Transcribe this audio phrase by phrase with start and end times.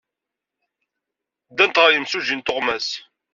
[1.49, 2.89] Ddant ɣer yimsujji n tuɣmas.